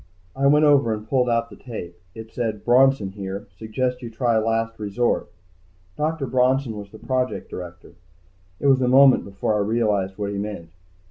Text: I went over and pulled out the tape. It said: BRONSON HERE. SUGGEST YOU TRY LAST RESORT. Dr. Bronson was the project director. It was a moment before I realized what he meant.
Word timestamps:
I 0.35 0.47
went 0.47 0.65
over 0.65 0.95
and 0.95 1.07
pulled 1.07 1.29
out 1.29 1.51
the 1.51 1.55
tape. 1.55 1.95
It 2.15 2.31
said: 2.31 2.65
BRONSON 2.65 3.11
HERE. 3.11 3.45
SUGGEST 3.59 4.01
YOU 4.01 4.09
TRY 4.09 4.39
LAST 4.39 4.79
RESORT. 4.79 5.29
Dr. 5.95 6.25
Bronson 6.25 6.75
was 6.75 6.89
the 6.89 6.97
project 6.97 7.51
director. 7.51 7.93
It 8.59 8.65
was 8.65 8.81
a 8.81 8.87
moment 8.87 9.25
before 9.25 9.53
I 9.53 9.59
realized 9.59 10.17
what 10.17 10.31
he 10.31 10.39
meant. 10.39 10.71